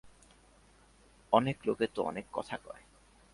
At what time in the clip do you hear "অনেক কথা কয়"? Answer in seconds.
2.03-2.83